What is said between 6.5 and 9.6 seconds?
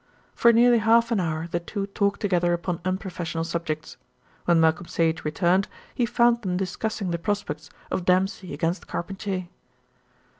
discussing the prospects of Dempsey against Carpentier.